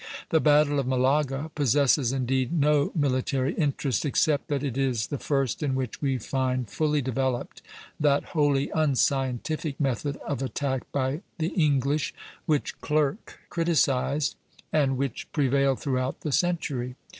The 0.29 0.39
battle 0.39 0.79
of 0.79 0.87
Malaga 0.87 1.51
possesses 1.53 2.11
indeed 2.11 2.51
no 2.51 2.91
military 2.95 3.53
interest, 3.53 4.03
except 4.03 4.47
that 4.47 4.63
it 4.63 4.75
is 4.75 5.05
the 5.05 5.19
first 5.19 5.61
in 5.61 5.75
which 5.75 6.01
we 6.01 6.17
find 6.17 6.67
fully 6.67 7.03
developed 7.03 7.61
that 7.99 8.23
wholly 8.33 8.71
unscientific 8.73 9.79
method 9.79 10.17
of 10.27 10.41
attack 10.41 10.91
by 10.91 11.21
the 11.37 11.49
English 11.49 12.15
which 12.47 12.81
Clerk 12.81 13.41
criticised, 13.51 14.35
and 14.73 14.97
which 14.97 15.31
prevailed 15.33 15.79
throughout 15.79 16.21
the 16.21 16.31
century. 16.31 16.95